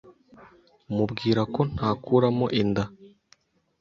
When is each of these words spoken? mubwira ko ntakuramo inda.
mubwira 0.95 1.41
ko 1.53 1.61
ntakuramo 1.73 2.45
inda. 2.61 2.83